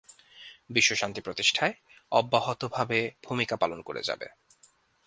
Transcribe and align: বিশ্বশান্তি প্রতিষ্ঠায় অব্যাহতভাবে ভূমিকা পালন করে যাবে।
বিশ্বশান্তি 0.69 1.21
প্রতিষ্ঠায় 1.21 1.73
অব্যাহতভাবে 2.11 2.99
ভূমিকা 3.23 3.55
পালন 3.55 3.79
করে 3.81 4.01
যাবে। 4.03 4.27